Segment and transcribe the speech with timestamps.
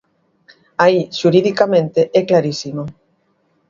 [0.83, 2.83] Aí xuridicamente é clarísimo.